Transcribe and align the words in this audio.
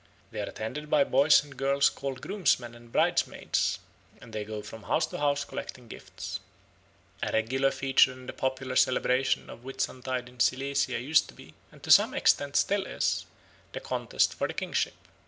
They 0.31 0.39
are 0.39 0.49
attended 0.49 0.89
by 0.89 1.03
boys 1.03 1.43
and 1.43 1.55
girls 1.55 1.87
called 1.87 2.21
groomsmen 2.23 2.73
and 2.73 2.91
bridesmaids, 2.91 3.77
and 4.19 4.33
they 4.33 4.43
go 4.43 4.63
from 4.63 4.81
house 4.81 5.05
to 5.05 5.19
house 5.19 5.45
collecting 5.45 5.87
gifts. 5.87 6.39
A 7.21 7.31
regular 7.31 7.69
feature 7.69 8.11
in 8.11 8.25
the 8.25 8.33
popular 8.33 8.75
celebration 8.75 9.47
of 9.47 9.61
Whitsuntide 9.63 10.27
in 10.27 10.39
Silesia 10.39 10.99
used 10.99 11.27
to 11.27 11.35
be, 11.35 11.53
and 11.71 11.83
to 11.83 11.91
some 11.91 12.15
extent 12.15 12.55
still 12.55 12.87
is, 12.87 13.27
the 13.73 13.79
contest 13.79 14.33
for 14.33 14.47
the 14.47 14.55
kingship. 14.55 14.95